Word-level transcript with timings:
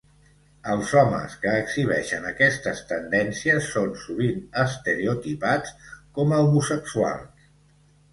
Els 0.75 0.91
homes 0.99 1.33
que 1.41 1.49
exhibeixen 1.65 2.23
aquestes 2.29 2.81
tendències 2.91 3.67
són 3.75 3.91
sovint 4.05 4.39
estereotipats 4.63 5.75
com 6.19 6.35
a 6.35 6.41
homosexuals. 6.47 7.47